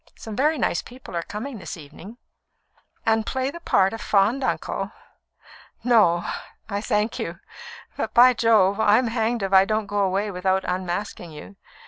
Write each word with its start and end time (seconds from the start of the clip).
Some 0.15 0.35
very 0.35 0.57
nice 0.57 0.81
people 0.81 1.15
are 1.15 1.21
coming 1.21 1.59
this 1.59 1.77
evening." 1.77 2.17
"And 3.05 3.23
play 3.23 3.51
the 3.51 3.59
part 3.59 3.93
of 3.93 4.01
fond 4.01 4.43
uncle? 4.43 4.91
No, 5.83 6.25
I 6.67 6.81
thank 6.81 7.19
you. 7.19 7.39
But, 7.97 8.11
by 8.15 8.33
Jove! 8.33 8.79
I'm 8.79 9.09
hanged 9.09 9.43
if 9.43 9.53
I 9.53 9.63
don't 9.63 9.85
go 9.85 9.99
away 9.99 10.31
without 10.31 10.65
unmasking 10.65 11.29
you. 11.33 11.55